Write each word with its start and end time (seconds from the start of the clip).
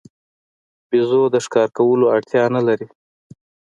بیزو 0.89 1.21
د 1.33 1.35
ښکار 1.45 1.69
کولو 1.77 2.05
اړتیا 2.15 2.43
نه 2.55 2.61
لري. 2.67 2.87